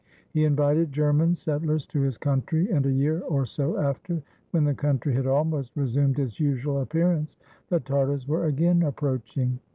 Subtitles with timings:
[0.33, 4.63] He invited German set tlers to his country, and a year or so after, when
[4.63, 7.37] the country had almost resumed its usual appearance,
[7.69, 9.59] the Tartars were again approaching.